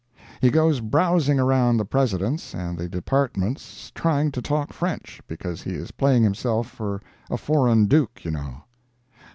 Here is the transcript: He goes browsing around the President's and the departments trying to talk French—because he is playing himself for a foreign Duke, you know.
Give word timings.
He 0.41 0.49
goes 0.49 0.79
browsing 0.79 1.39
around 1.39 1.77
the 1.77 1.85
President's 1.85 2.55
and 2.55 2.75
the 2.75 2.89
departments 2.89 3.91
trying 3.93 4.31
to 4.31 4.41
talk 4.41 4.73
French—because 4.73 5.61
he 5.61 5.75
is 5.75 5.91
playing 5.91 6.23
himself 6.23 6.67
for 6.67 7.01
a 7.29 7.37
foreign 7.37 7.85
Duke, 7.85 8.25
you 8.25 8.31
know. 8.31 8.63